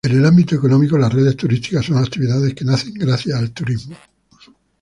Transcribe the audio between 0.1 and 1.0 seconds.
el ámbito económico,